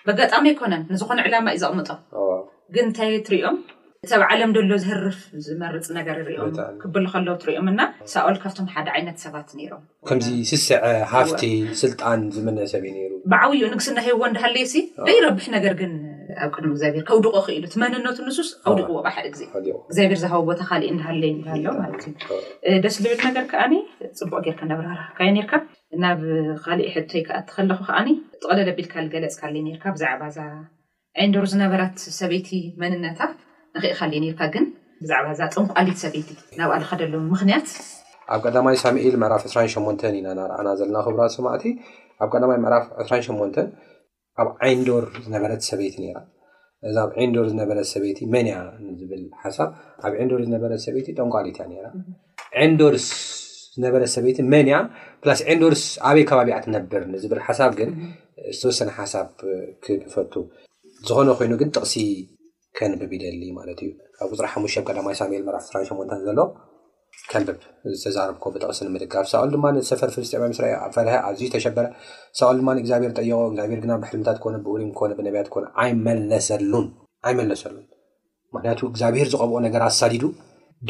[0.07, 1.89] ብጋጣሚ ኣይኮነን ንዝኮነ ዕላማ እዩ ዘቕምጦ
[2.75, 3.57] ግን እንታይ ትሪኦም
[4.05, 6.45] እቲ ኣብ ዓለም ደሎ ዝህርፍ ዝመርፅ ነገር ንሪኦ
[6.81, 7.81] ክብል ከለዉ ትሪኦምና
[8.13, 10.79] ሳኦል ካብቶም ሓደ ዓይነት ሰባት ነይሮም ከምዚ ስስዕ
[11.11, 11.43] ሃፍቲ
[11.81, 15.93] ስልጣን ዝምነሰብ እዩ ሩ ብዓብዩ ንግስና ሂዎ ዳሃለዩ ሲ ደይ ረብሒ ነገር ግን
[16.45, 21.31] ኣብ ቅድሚ እግዚኣብር ከውድቑ ክኢሉ ት መንነቱ ንሱስ ኣውዲቁዎባሓደ ግዜ እግዚኣብር ዝሃቦ ቦታ ካሊእ እንዳሃለዩ
[21.43, 23.73] እሃለ ማለት እዩ ደስ ልብል ነገር ከኣኒ
[24.19, 25.53] ፅቡቅ ጌይርካ ነብረርብካዮ ርካ
[26.05, 26.19] ናብ
[26.65, 28.09] ካሊእ ሕቶይከኣት ከለኹ ከዓኒ
[28.41, 30.39] ጥቐለለ ቢልካገለፅካሊ ርካ ብዛዕባ እዛ
[31.23, 32.49] ኣንዶር ዝነበራት ሰበይቲ
[32.83, 33.19] መንነታ
[33.77, 34.65] ንኽእካሊዩ ርካ ግን
[35.03, 36.27] ብዛዕባ እዛ ጠንቋሊት ሰበይቲ
[36.57, 37.67] ናብ ኣልካ ደሎ ምክንያት
[38.33, 41.63] ኣብ ቀዳማይ ሳሙኤል ምዕራፍ 2ራሸመንተን ኢና ናርኣና ዘለና ክብራ ሰማዕቲ
[42.23, 43.67] ኣብ ቀዳማይ ምዕራፍ 2ራሸመንን
[44.41, 46.21] ኣብ ዓይንዶር ዝነበረት ሰበይቲ ራ
[46.87, 48.53] እዚ ኣብ ዓይንዶር ዝነበረ ሰበይቲ መንያ
[48.85, 49.69] ንዝብል ሓሳብ
[50.05, 51.89] ኣብ ኤንዶር ዝነበረ ሰበይቲ ጠንቋኣሊት እያ ራ
[52.73, 53.07] ንዶርስ
[53.75, 54.75] ዝነበረት ሰበይቲ መንያ
[55.29, 57.89] ላስ ንዶርስ ኣበይ ከባቢያ ትነብር ንዝብል ሓሳብ ግን
[58.59, 59.27] ዝወሰነ ሓሳብ
[59.85, 60.33] ክፈቱ
[61.09, 61.93] ዝኾነ ኮይኑ ግን ጥቕሲ
[62.77, 63.89] ከንብብ ይደሊ ማለት እዩ
[64.25, 66.39] ኣብ ፅራሕ ሓሙብ ቀዳማ ሳሙኤል መራፍ ስ8ንተ ዘሎ
[67.31, 67.59] ከንብብ
[67.97, 71.85] ዝተዛርብኮ ብጥቕሲ ንምድጋፍ ሳኣሉ ድማ ንሰፈር ፍልስጥማ ስ ርኣዩ ኣብ ፈርሀ ኣዝዩ ተሸበረ
[72.39, 76.73] ሳሉ ድማ ንእግዚኣብሄር ጠየቆ እግዚኣብሄር ግና ብሕርምታት ክኾነ ብውልም ኮነብነቢያት ክኮነ ኣይመለሰሉ
[77.29, 77.85] ኣይመለሰሉን
[78.55, 80.23] ምክንያቱ እግዚኣብሄር ዝቐብኦ ነገር ኣሳዲዱ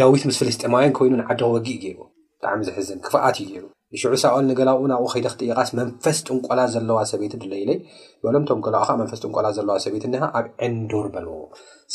[0.01, 1.99] ዳዊት ምስ ፍልስጥማይን ኮይኑ ንዓድ ወጊእ ገይሩ
[2.39, 3.63] ብጣዕሚ ዝሕዝን ክፍኣት እዩ ገይሩ
[4.01, 7.77] ሽዑ ሳኦል ንገላኡ ናብኡ ከይደ ክጥይቃስ መንፈስ ጥንቋላዝ ዘለዋ ሰበይቲ ድለኢለይ
[8.23, 11.35] በሎም ቶም ገላቁ ከዓ መንፈስ ጥንቋላዝ ዘለዋ ሰቤት ኒሃ ኣብ ዕንዶር በልዎ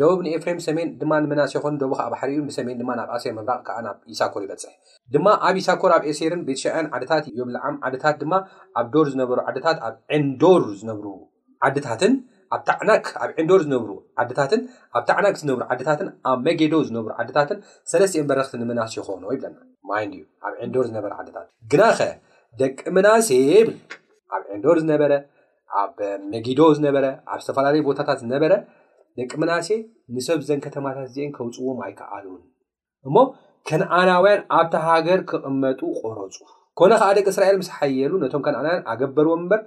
[0.00, 3.76] ደቡብ ንኤፍሬም ሰሜን ድማ ንመናሰ ይኮን ደቡ ከዓ ባሕሪእዩ ብሰሜን ድማ ናብ ኣሴር ምብራቅ ከዓ
[3.86, 4.72] ናብ ኢሳኮር ይበፅሕ
[5.14, 8.32] ድማ ኣብ ኢሳኮር ኣብ ኤሰርን ቤተሸያን ዓድታት ዮብላዓም ዓድታት ድማ
[8.80, 11.06] ኣብ ዶር ዝነበሩ ዓድታት ኣብ ዕን ዶር ዝነብሩ
[11.68, 12.12] ዓድታትን
[12.54, 13.90] ኣብ ጣዕናክ ኣብ ኤንዶር ዝነብሩ
[14.22, 14.60] ዓድታትን
[14.96, 17.58] ኣብ ታዕናክ ዝነብሩ ዓድታትን ኣብ መጌዶ ዝነብሩ ዓድታትን
[17.90, 19.56] ሰለስቲዮን በረክቲ ንመናሴ ኮኖ ይለና
[19.88, 22.06] ማይድ እዩ ኣብ ኤንዶር ዝነበረ ዓድታት ግና ኸ
[22.60, 23.28] ደቂ መናሴ
[23.68, 23.72] ብ
[24.36, 25.12] ኣብ ኤንዶር ዝነበረ
[25.82, 25.98] ኣብ
[26.34, 28.52] መጊዶ ዝነበረ ኣብ ዝተፈላለዩ ቦታታት ዝነበረ
[29.20, 29.68] ደቂ መናሴ
[30.16, 32.42] ንሰብ ዘን ከተማታት እዚአን ከውፅዎም ኣይከኣሉን
[33.08, 33.16] እሞ
[33.68, 36.36] ከነኣናውያን ኣብቲ ሃገር ክቕመጡ ቆረፁ
[36.80, 39.60] ኮነ ከዓ ደቂ እስራኤል ምስ ሓየሉ ነቶም ከነኣናውያን ኣገበርዎም እምበር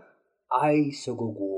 [0.62, 1.52] ኣይሰጎጉዎ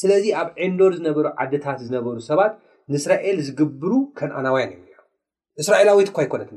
[0.00, 2.52] ስለዚ ኣብ ኤንዶር ዝነበሩ ዓድታት ዝነበሩ ሰባት
[2.92, 4.72] ንእስራኤል ዝግብሩ ከነኣናውያን
[5.62, 6.50] እስራኤላዊት እኳይ ኮነት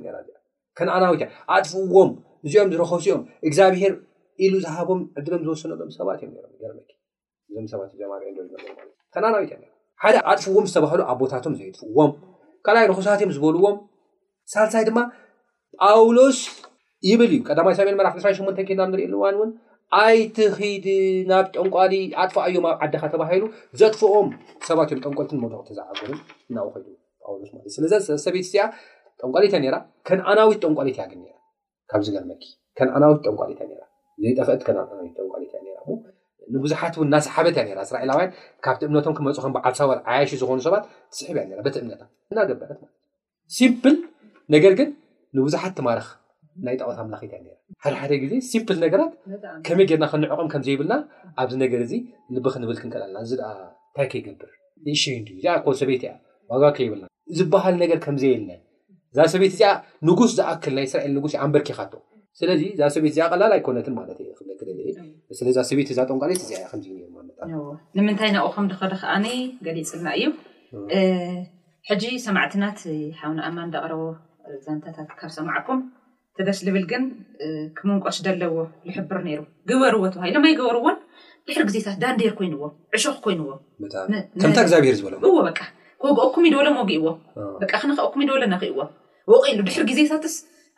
[0.78, 2.10] ነኣናዊትእ ኣጥፍዎም
[2.46, 3.94] እዚኦም ዝረክሱኦም እግዚኣብሄር
[4.46, 6.86] ኢሉ ዝሃቦም ዕድሎም ዝወሰነሎም ሰባት እዮም
[7.66, 9.58] ምሰብዶርናዊትዮ
[10.04, 12.12] ሓደ ኣጥፍዎም ዝተባሃሉ ኣብ ቦታቶም ዘየጥፍዎም
[12.68, 13.76] ካልኣይ ረክሳት እዮም ዝበልዎም
[14.54, 15.00] ሳልሳይ ድማ
[15.84, 16.40] ጳውሎስ
[17.10, 19.50] ይብል እዩ ቀዳማይ ሰሜን መራክ እስራ 8መንተ ኬና ንርኢ ሉዋን እውን
[20.00, 20.86] ኣይትክድ
[21.30, 23.44] ናብ ጠንቋሊ ኣጥፋ እዮም ኣብ ዓድካ ተባሂሉ
[23.80, 24.30] ዘጥፍኦም
[24.70, 26.20] ሰባት እዮም ጠንቋልትን መታቅ ተዝዓገርን
[26.52, 26.68] እናው
[27.44, 28.64] ይ ስለዚሰበይት ሲኣ
[29.24, 31.22] ጠንቋሊትእያ ራ ከን ኣናዊት ጠንቋሊት እያ ግን
[31.92, 32.44] ካብዚገርመኪ
[32.80, 33.86] ከንኣናዊት ጠንቋሊት ያ
[34.50, 34.64] ዘይጠፍአት
[34.98, 35.64] ናዊት ጠንቋሊትእያ
[36.56, 38.34] ንቡዙሓት እውን ናሰሓበት እያ ራ እስራኤላውያን
[38.66, 42.94] ካብቲ እምነቶም ክመፁ ኸም ብዓልሳባ ዓያሽ ዝኮኑ ሰባት ትስሕብ እያ በቲ እምነታ እናገበረት ለት
[43.64, 43.96] እዩ ምል
[44.56, 44.90] ነገር ግን
[45.38, 46.08] ንቡዙሓት ትማርኽ
[46.66, 49.12] ናይ ጠቀት ኣላኪት ያ ሓደ ሓደ ግዜ ሲምል ነገራት
[49.68, 50.96] ከመይ ጌርና ክንዕቅም ከምዘይብልና
[51.42, 51.94] ኣብዚ ነገር እዚ
[52.36, 54.52] ልቢ ክንብል ክንክል ልና እዚ እንታይ ከይገብር
[54.86, 55.46] ንእሽእዚ
[55.82, 56.14] ሰበይት እያ
[56.52, 57.06] ዋጋ ከ ይብልና
[57.38, 58.52] ዝበሃል ነገር ከምዘየልለ
[59.14, 59.70] እዛ ሰቤት እዚኣ
[60.10, 61.94] ንጉስ ዝኣክል ናይ እስራኤል ንጉስእ ኣንበርኪካቶ
[62.40, 66.52] ስለዚ እዛ ሰቤት እዚ ቀላል ኣይኮነትን ማት እክክደስለዚ ሰይት ዛጠንቃሌት እዚ
[67.98, 69.28] ንምንታይ ናቑ ከም ድከዶ ከኣኒ
[69.66, 70.26] ገሊፅልና እዩ
[71.90, 72.80] ሕጂ ሰማዕትናት
[73.20, 74.02] ሓውናኣማ እዳቅረቦ
[74.66, 75.80] ዛንታታት ካብ ሰማዓኩም
[76.40, 77.04] ተደስ ልብል ግን
[77.78, 78.56] ክመንቆሽደ ለዎ
[78.88, 80.98] ዝሕብር ነይሩ ግበርዎ ተባሃማይ ገበርዎን
[81.48, 87.18] ድሕሪ ግዜታት ዳንዴር ኮይኑዎም ዕሾኽ ኮይኑዎምከ ግዚኣብሄር ዝበሎ እዎ በ ከግ ኣኩም ደበሎም ወግእዎም
[87.72, 88.90] ክንከ ኣኩም ዶበሎ ናኽእዎም
[89.34, 90.36] ወቀኢሉ ድሕሪ ግዜታትስ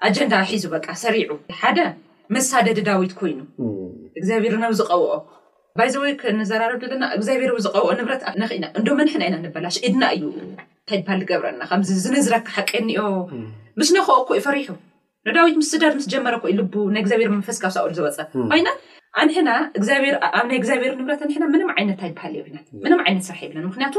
[0.08, 1.80] ኣጀንዳ ብሒዙ በ ሰሪዑ ሓደ
[2.36, 3.40] መሳደዲ ዳዊት ኮይኑ
[4.20, 5.10] እግዚኣብሔርናብዝቀብኦ
[5.86, 10.24] ይ ዘበ ክነዘራርብ ለና እግዚኣብሄር ዝቀብኦ ንብረትኽእና እንዶ መንሕን ኢና ንበላሽ ኢድና እዩ
[10.90, 13.02] ታይ በሃልዝገብረና ከም ዝንዝረካ ሓቀየኒኦ
[13.82, 14.68] ምስናከኩ እዩ ፈሪሑ
[15.28, 18.28] መዳዊት ምስ ስዳድ ምስ ጀመረ ኮይ ል ናይ እግዚኣብሔር መንፈስ ካብ ሳኦል ዝወፅብ
[18.60, 18.70] ይና
[19.22, 19.60] ኣኣብናይ
[20.60, 22.44] እግዚኣብሔር ንብት ኣሕና ምንም ይነት ይባሃለዩ
[22.84, 23.96] ምም ዓይነት ስራሕ የብለን ምክንያቱ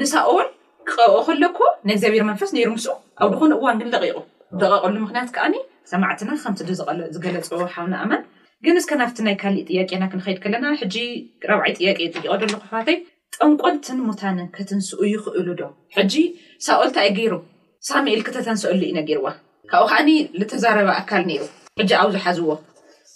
[0.00, 0.46] ንሳኦል
[0.90, 2.86] ክቐብኦ ከለኮ ናይ እግዚኣብሔር መንፈስ ነይሩ ምስ
[3.24, 4.18] ኣብ ድኾን እዋን ግን ደቂቁ
[4.62, 5.44] ዘቐቀሉ ምክንያት ከኣ
[5.92, 8.22] ሰማዕትና ከምዝገለፀ ሓን ኣመን
[8.66, 10.96] ግን እስከ ናፍቲ ናይ ካሊእ ጥያቄና ክንኸይድ ከለና ሕጂ
[11.50, 12.96] ረብዓይ ጥያቄ ጥቂቀደሎ ክፋተይ
[13.36, 16.14] ጠንቆንትን ሞታንን ከተንስኡ ይኽእሉ ዶ ሕጂ
[16.66, 17.34] ሳኦልንታይኣይ ገይሩ
[17.90, 19.26] ሳሜኤል ክተተንስአሉ እኢናገይርዋ
[19.72, 21.42] ካብኡ ከዓኒ ዝተዛረበ ኣካል ኒሩ
[21.80, 22.54] ሕጂ ኣብ ዝሓዝዎ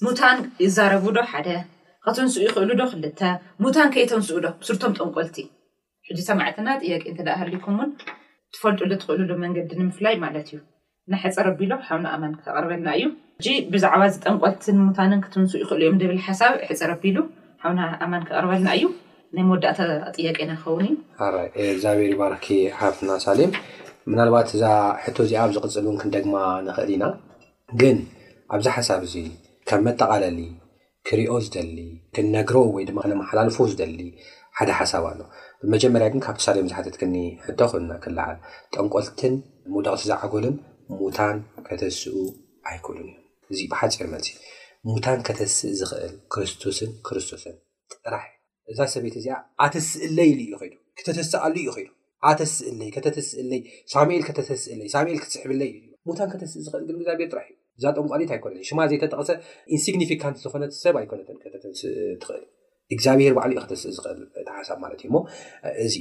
[0.05, 1.49] ሙታን ይዛረቡ ዶ ሓደ
[2.05, 3.21] ከትንስኡ ይኽእሉ ዶ ክልተ
[3.65, 5.37] ሙታን ከይተንስኡ ዶ ስርቶም ጠንቆልቲ
[6.09, 7.91] ሕጂ ሰማዕትና ጥያቂ እተደ ሃለኩምውን
[8.55, 10.59] ትፈልጡ ልትኽእሉ ዶ መንገዲ ንምፍላይ ማለት እዩ
[11.13, 13.05] ናሕፀ ረቢሎ ሓና ኣማን ተቅርበልና እዩ
[13.73, 17.17] ብዛዕባ ዚጠንቆልትን ሙንን ክትንስ ይኽእሉ እዮም ድብል ሓሳብ ሕፀ ረቢሉ
[17.65, 18.87] ሓና ኣማን ክቅርበልና እዩ
[19.37, 19.81] ናይ መወዳእታ
[20.17, 20.87] ጥያቅና ክኸውን
[21.61, 22.47] እዩ እዚኣብሔር ባርኪ
[22.81, 23.53] ሃብትና ሳሌም
[24.13, 24.65] ምናልባት እዛ
[25.05, 26.35] ሕቶ እዚኣ ኣብ ዚቕፅል እውንክን ደግማ
[26.67, 27.05] ንኽእል ኢና
[27.81, 27.97] ግን
[28.55, 29.15] ኣብዚ ሓሳብ እዚ
[29.69, 30.41] ከም መጠቓለሊ
[31.09, 31.79] ክሪኦ ዝደሊ
[32.15, 34.01] ክነግሮ ወይ ድማ ከለመሓላልፎ ዝደሊ
[34.59, 35.21] ሓደ ሓሳብ ኣሎ
[35.63, 37.15] ብመጀመርያ ግን ካብ ቲሳለዮ ዝሕትት ክኒ
[37.47, 38.37] ሕቶ ኮኑና ክልዓል
[38.75, 39.35] ጠንቋልትን
[39.73, 40.57] መውደቕቲ ዝዓጎልን
[40.99, 41.39] ሙታን
[41.69, 42.15] ከተስኡ
[42.71, 43.19] ኣይክእሉን እዮ
[43.55, 44.29] እዚ ብሓፂር መልሲ
[44.91, 47.57] ሙታን ከተስኢ ዝኽእል ክርስቶስን ክርስቶስን
[48.03, 48.33] ጥራሕእ
[48.73, 51.91] እዛ ሰበይት እዚኣ ኣተስእለይሉ እዩ ይዱ ክተተስኣሉ እዩ ኸይዱ
[52.31, 53.61] ኣተስእለይ ከተተስእለይ
[53.95, 55.73] ሳሙኤል ከተተስእለይ ሳኤል ክትስሕብለይ
[56.09, 59.31] ቦታን ከተስእ ዝኽእልግን እግዚኣብሄር ጥራ እዩ ዛጠም ቃሊት ኣይኮነ ሽማ ዘይ ተጠቕሰ
[59.77, 62.43] ኢንስግኒፊካንት ዝኾነ ሰብ ኣይኮነት ከተተስእ ትኽእል
[62.95, 64.21] እግዚኣብሄር ባዕሉዩ ከተስእ ዝኽእል
[64.59, 65.21] ሓሳብ ማለት እዩ ሞ
[65.87, 65.95] እዚ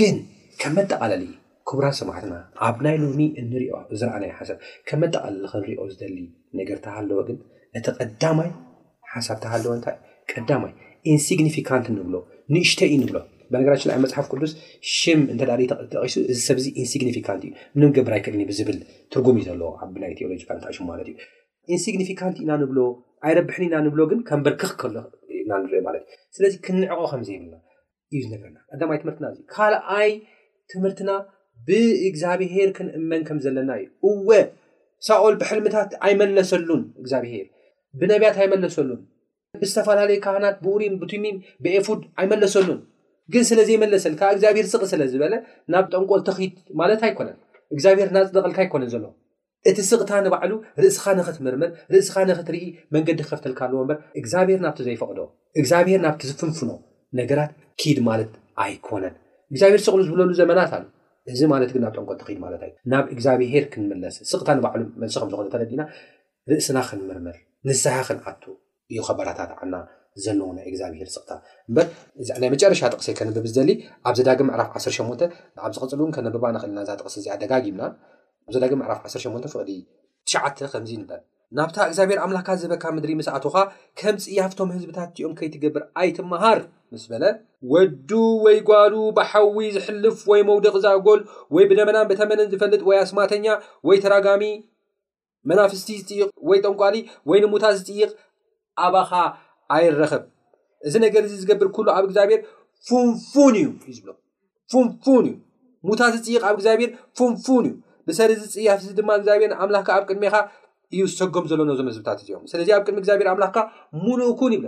[0.00, 0.16] ግን
[0.60, 1.24] ከም መጠቓለሊ
[1.70, 2.34] ክቡራት ሰማዕትና
[2.66, 4.60] ኣብ ናይ ሎኒ እንሪኦ ዝርኣናይ ሓብ
[4.90, 6.16] ከም መጠቓለለ ክንሪኦ ዝደሊ
[6.60, 7.38] ነገር ተሃለወ ግን
[7.78, 8.50] እቲ ቀዳማይ
[9.14, 9.96] ሓሳብ ተሃለወ ንታይ
[10.32, 10.72] ቀዳማይ
[11.14, 12.14] ኢንስግኒፊካንት ንብሎ
[12.54, 13.16] ንእሽተይ እዩ ንብሎ
[13.52, 14.52] ብነገራችን ኣይ መፅሓፍ ቅዱስ
[14.96, 18.78] ሽም እንተዳልእ ተቂሱ እዚ ሰብእዚ ኢንስግኒፊካንት እዩ ንገብር ይክእልኒ ብዝብል
[19.12, 21.14] ትርጉም እዩ ዘለዎ ኣብናይ ቴኦሎጂካ ታሽሙ ማለት እዩ
[21.74, 22.78] ኢንስግኒፊካንት ኢና ንብሎ
[23.28, 27.56] ኣይረብሕን ኢና ንብሎ ግን ከም በርክክ ክልና ንርኢማለት እዩ ስለዚ ክንዕቆ ከምዘይብልና
[28.14, 30.10] እዩ ዝነገርና ቀዳማይ ትምህርትና እ ካልኣይ
[30.72, 31.10] ትምህርትና
[31.68, 34.30] ብእግዚኣብሄር ክንእመን ከም ዘለና እዩ እወ
[35.06, 37.46] ሳኦል ብሕልምታት ኣይመለሰሉን እግዚኣብሄር
[38.00, 39.00] ብነብያት ኣይመለሰሉን
[39.60, 42.78] ብዝተፈላለዩ ካህናት ብኡሪን ብቱሚን ብኤፉድ ኣይመለሰሉን
[43.32, 45.34] ግን ስለ ዘይመለሰል ካ እግዚኣብሄር ስቕ ስለ ዝበለ
[45.72, 47.36] ናብ ጠንቆን ተኺድ ማለት ኣይኮነን
[47.74, 49.04] እግዚኣብሄር ናፅደቕልካ ኣይኮነን ዘሎ
[49.70, 52.64] እቲ ስቕታ ንባዕሉ ርእስኻ ንኽትምርምር ርእስኻ ንክትርኢ
[52.94, 55.20] መንገዲ ክከፍተልካልዎ እበር እግዚኣብሄር ናብቲ ዘይፈቅዶ
[55.62, 56.70] እግዚኣብሄር ናብቲ ዝፍንፍኖ
[57.20, 57.50] ነገራት
[57.82, 58.32] ኪድ ማለት
[58.64, 59.14] ኣይኮነን
[59.52, 60.86] እግዚኣብሄር ስቕሊ ዝብለሉ ዘመናት ኣሉ
[61.34, 62.60] እዚ ማለት ግን ናብ ጠንቆን ተኺድ ማለት
[62.94, 65.82] ናብ እግዚኣብሄር ክንምለስ ስቕታ ንባዕሉ መልሶ ከምዝኮነ ተረዲና
[66.52, 67.36] ርእስና ክንምርምር
[67.68, 68.42] ንስያ ክንኣቱ
[68.92, 69.74] እዩ ከበራታት ዓና
[70.24, 71.30] ዘለዎና እግዚኣብሄር ስቕታ
[71.70, 71.86] እበር
[72.42, 73.70] ናይ መጨረሻ ጥቕሰ ከንብብ ዝደሊ
[74.08, 75.24] ኣብ ዘዳግም ዕራፍ 18
[75.64, 77.82] ኣብ ዝቅፅል እውን ከነብባ ንክእልና እዛ ጥቕሲ እዚ ደጋጊምና
[78.48, 79.70] ኣብዘዳግም ዕራፍ 18 ፍቅዲ
[80.46, 81.20] ዓ ከምዚ ንበር
[81.58, 83.58] ናብታ እግዚኣብሄር ኣምላካ ዝህበካ ምድሪ ምስኣትካ
[84.00, 86.58] ከም ፅያፍቶም ህዝብታት እዚኦም ከይትገብር ኣይትመሃር
[86.94, 87.24] ምስ በለ
[87.72, 88.10] ወዱ
[88.44, 91.20] ወይ ጓሉ ብሓዊ ዝሕልፍ ወይ መውደቕ ዝኣጎል
[91.56, 93.46] ወይ ብደመናን ብተመንን ዝፈልጥ ወይ ኣስማተኛ
[93.90, 94.44] ወይ ተራጋሚ
[95.50, 96.96] መናፍስቲ ዝፅይቕ ወይ ጠንቋሊ
[97.30, 98.10] ወይ ንሙታ ዝፅይቕ
[98.86, 99.10] ኣባኻ
[99.74, 102.40] ኣይብእዚ ነገር ዚ ዝገብር ኩሉ ኣብ እግዚኣብሄር
[102.88, 105.32] ፍንፍን እዩ ዩ ዝብሎ ንን እዩ
[105.88, 107.74] ሙታት ዝፅይቕ ኣብ እግዚኣብሄር ፍንፍን እዩ
[108.08, 110.36] ብሰር ዝፅያፍ እዚ ድማ እግኣብሔር ኣምላኽካ ኣብ ቅድሚካ
[110.94, 113.56] እዩ ዝሰጎም ዘለ ዞመዝብታት እዚኦም ስለዚ ኣብ ቅድሚ ግዚኣብሔር ኣምላኽካ
[114.04, 114.66] ሙሉእኩን ይብለ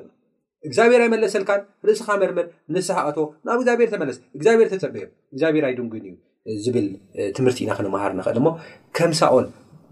[0.68, 6.04] እግዚኣብሄር ኣይመለሰልካን ርእስካ መርመር ንሰሓቀት ንኣብ እግዚኣብሔር ተመለስ እግዚኣብሄር ተፀበዮም እግዚኣብሄር ኣይድንግን
[6.50, 6.86] እዩ ዝብል
[7.38, 8.46] ትምህርቲ ኢና ክንምሃር ንኽእል እሞ
[8.98, 9.46] ከምሳ ኦን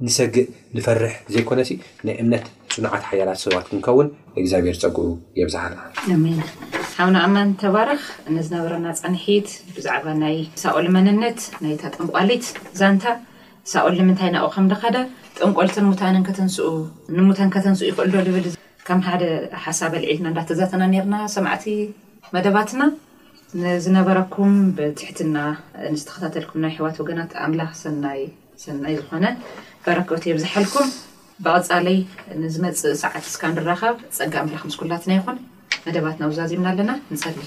[0.07, 1.61] ንሰግእ ንፈርሕ ዘይኮነ
[2.07, 4.09] ናይ እምነት ፅኑዓት ሓያላት ሰባት ክንከውን
[4.41, 5.07] እግዚኣብሄር ፀጉዑ
[5.39, 5.75] የብዝሓል
[6.99, 8.03] ሓብና እማን ተባረኽ
[8.37, 12.47] ንዝነበረና ፀንሒት ብዛዕባ ናይ ሳኦል መንነት ናይታ ጠንቋሊት
[12.81, 13.05] ዛንታ
[13.73, 14.97] ሳኦል ንምንታይ ናቑከም ደካደ
[15.41, 16.25] ጠንቆልት ተንንሙን
[17.51, 18.47] ከተንስኡ ይኽእልዶ ልብል
[18.89, 19.25] ከም ሓደ
[19.67, 21.67] ሓሳብ ኣልዒልና እዳተዛተና ርና ሰማዕቲ
[22.37, 22.83] መደባትና
[23.63, 25.37] ንዝነበረኩም ብትሕትና
[25.93, 28.23] ንዝተከታተልኩም ናይ ሕዋት ወገናት ኣምላኽ ሰናይ
[28.99, 29.27] ዝኾነ
[29.85, 30.89] በረክበት የብዝሓልኩም
[31.45, 31.99] ብቐፃለይ
[32.43, 35.37] ንዝመፅእ ሰዓት ስካ ንራኻብ ፀጋ ኣምላኽ ምስኩላትና ይኹን
[35.85, 37.39] መደባትና ውዛዚምና ኣለና ንፀሊ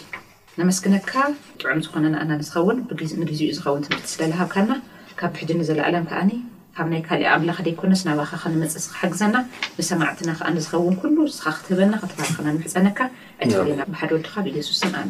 [0.60, 1.12] ነመስክነካ
[1.60, 2.78] ጥዑም ዝኾነ ንኣና ንዝኸውን
[3.24, 4.72] ንግዜኡ ዝኸውን ትምህርቲ ስለለሃብካና
[5.20, 6.32] ካብ ብሕድኒ ዘለኣለም ከዓኒ
[6.76, 9.36] ካብ ናይ ካሊእ ኣምላክ ደይኮነስ ናባኻኸንመፅእ ስሓግዘና
[9.78, 13.00] ንሰማዕትና ከዓ ንዝኸውን ኩሉ ንስኻ ክትህበና ክተፈርክና ንምሕፀነካ
[13.48, 13.52] ዕና
[13.94, 15.10] ብሓደወድካ ብኢየሱስን ኣን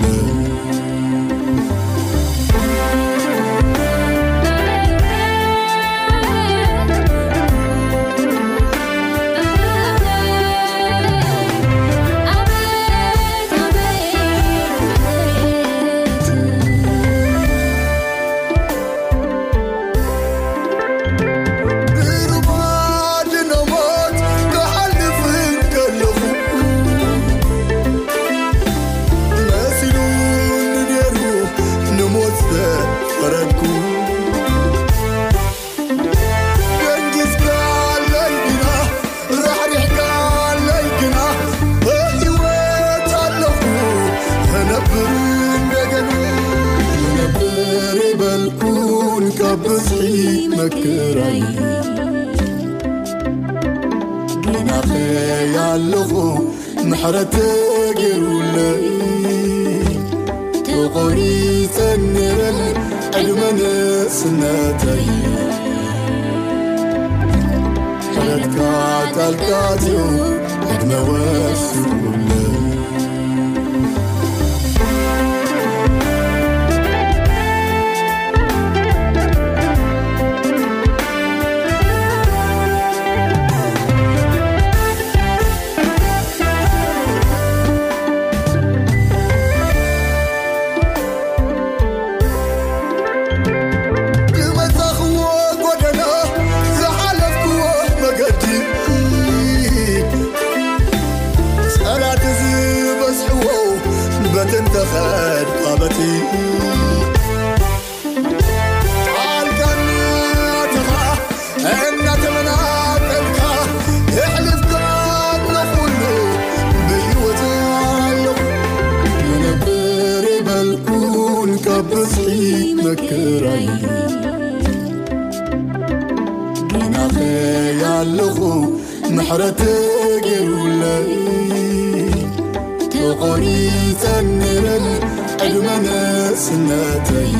[133.09, 134.99] قريتا لل
[135.41, 135.87] أجمن
[136.35, 137.33] سنتي